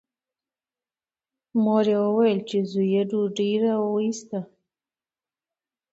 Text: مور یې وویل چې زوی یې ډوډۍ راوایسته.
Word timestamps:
مور 1.63 1.85
یې 1.93 1.99
وویل 2.05 2.39
چې 2.49 2.57
زوی 2.71 2.87
یې 2.95 3.03
ډوډۍ 3.09 3.51
راوایسته. 3.63 4.39